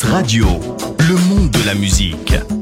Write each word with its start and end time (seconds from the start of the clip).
Radio, 0.00 0.46
le 0.98 1.16
monde 1.28 1.50
de 1.50 1.66
la 1.66 1.74
musique. 1.74 2.61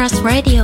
Cross 0.00 0.22
Radio. 0.22 0.59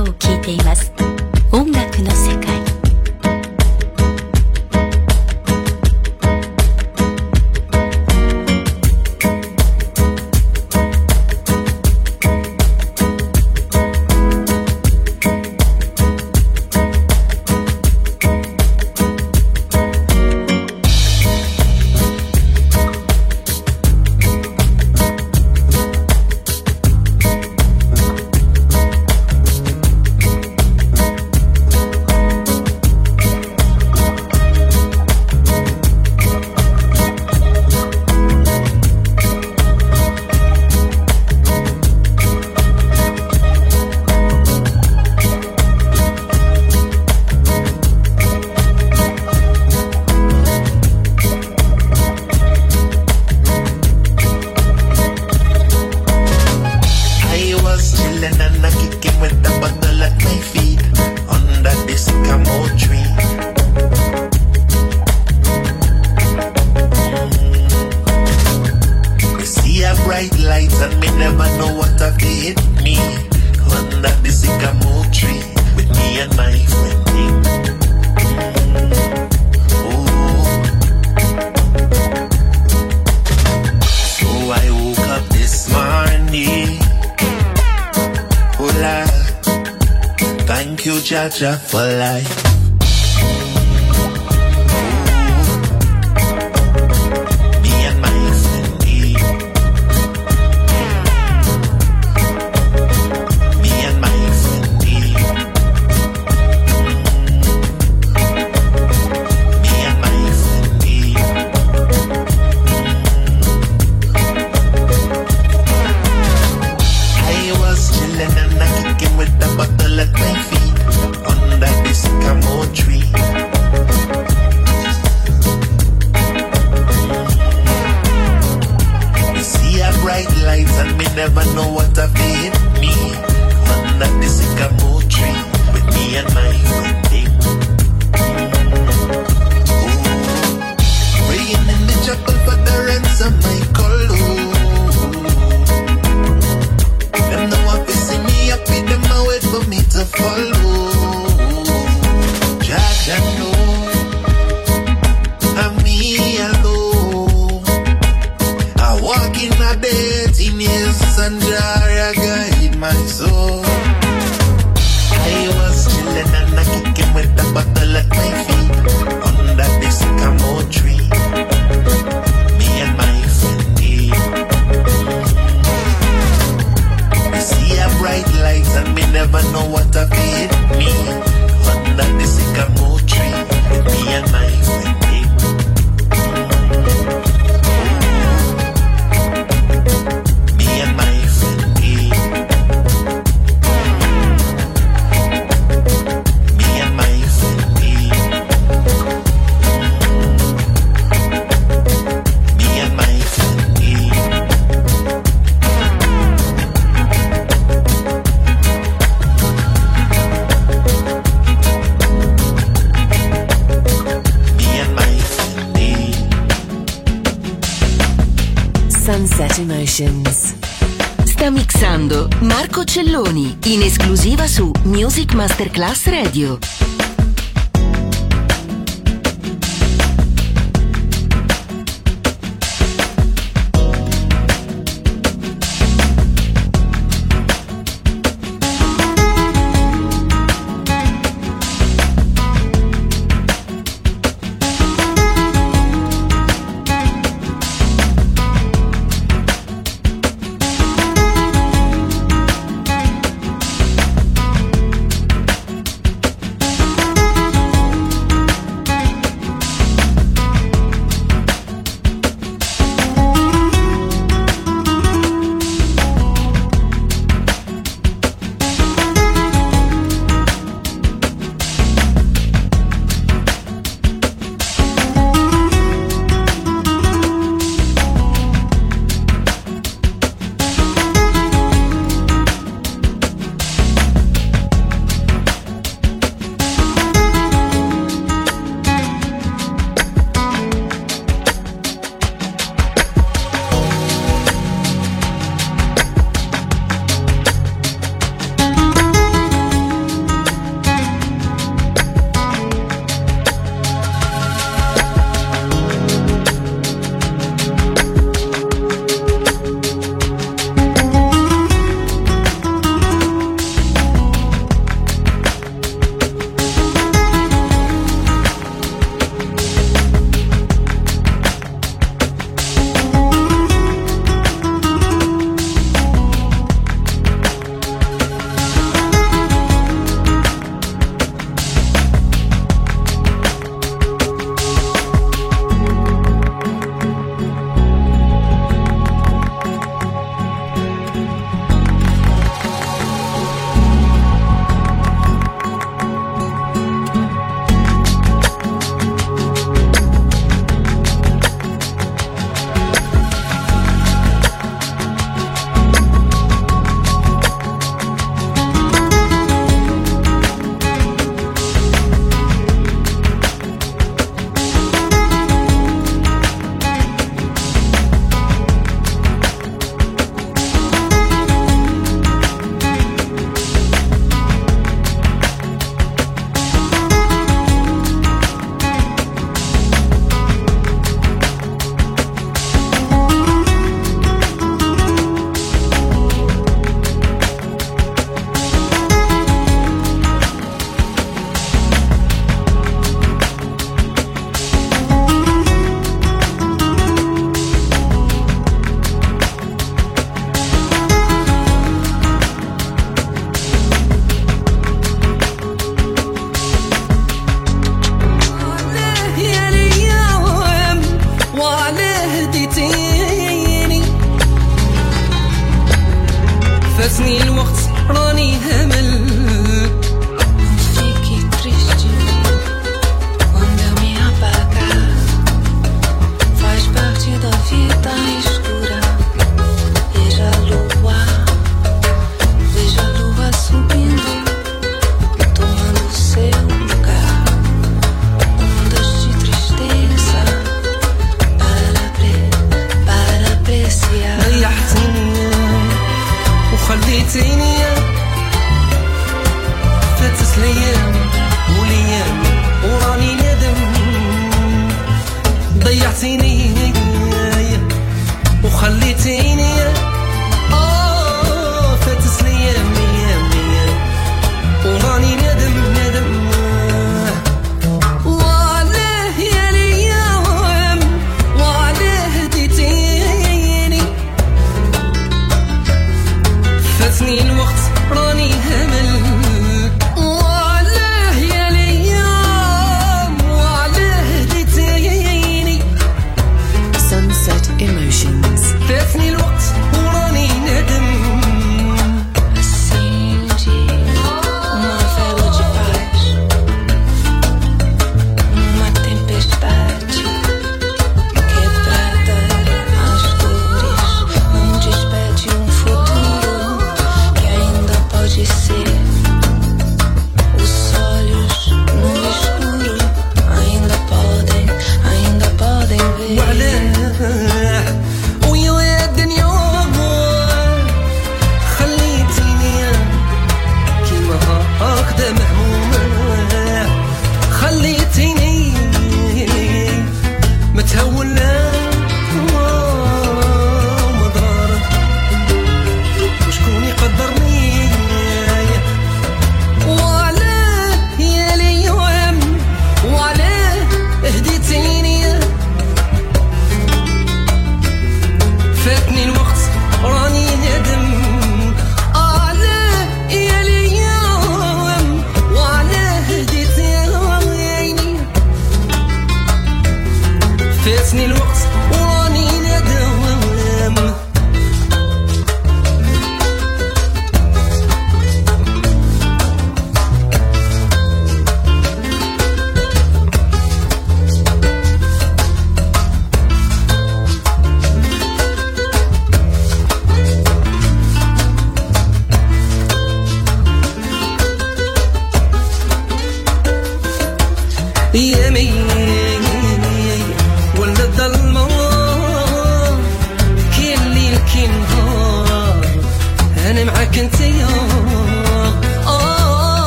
can 597.17 597.29
take 597.31 597.55
you 597.55 597.76